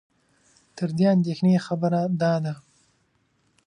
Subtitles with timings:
[0.77, 2.53] تر دې اندېښنې خبره دا ده